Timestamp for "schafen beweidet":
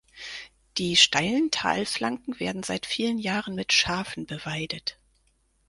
3.71-4.97